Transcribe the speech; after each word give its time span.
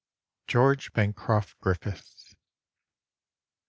—George 0.47 0.91
Bancroft 0.93 1.59
Griffith. 1.59 2.33